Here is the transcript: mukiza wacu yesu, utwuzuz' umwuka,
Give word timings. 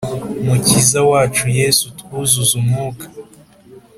mukiza 0.45 0.99
wacu 1.11 1.45
yesu, 1.59 1.83
utwuzuz' 1.91 2.57
umwuka, 2.59 3.05